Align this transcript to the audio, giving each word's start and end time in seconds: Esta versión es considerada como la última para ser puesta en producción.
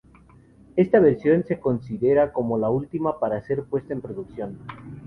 Esta 0.77 0.99
versión 0.99 1.45
es 1.47 1.59
considerada 1.59 2.33
como 2.33 2.57
la 2.57 2.71
última 2.71 3.19
para 3.19 3.39
ser 3.45 3.65
puesta 3.65 3.93
en 3.93 4.01
producción. 4.01 4.57